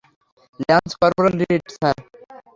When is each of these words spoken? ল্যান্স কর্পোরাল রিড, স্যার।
ল্যান্স 0.59 0.91
কর্পোরাল 1.01 1.33
রিড, 1.41 1.63
স্যার। 1.75 1.95